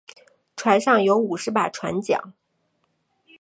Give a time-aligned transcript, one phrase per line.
[0.55, 2.31] 船上有五十把船浆。